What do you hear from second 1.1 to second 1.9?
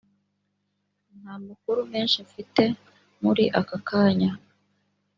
nta makuru